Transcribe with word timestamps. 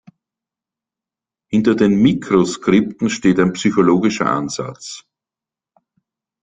Hinter 1.51 1.75
den 1.75 2.01
Micro-Skripten 2.01 3.11
steht 3.11 3.39
ein 3.39 3.53
psychologischer 3.53 4.25
Ansatz. 4.25 5.05